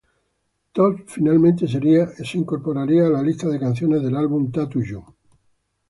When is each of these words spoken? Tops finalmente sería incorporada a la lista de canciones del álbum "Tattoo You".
Tops 0.73 1.03
finalmente 1.05 1.67
sería 1.67 2.09
incorporada 2.33 3.05
a 3.05 3.09
la 3.11 3.21
lista 3.21 3.47
de 3.47 3.59
canciones 3.59 4.01
del 4.01 4.15
álbum 4.15 4.51
"Tattoo 4.51 4.81
You". 4.81 5.05